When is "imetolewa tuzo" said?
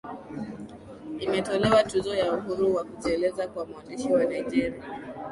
1.25-2.11